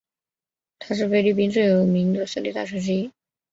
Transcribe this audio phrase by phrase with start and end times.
[0.79, 3.11] 它是菲律宾最有名的私立大学之一。